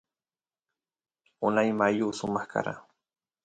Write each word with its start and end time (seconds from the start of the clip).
unay 1.47 1.69
mayu 1.79 2.07
samaq 2.17 2.45
kara 2.51 2.73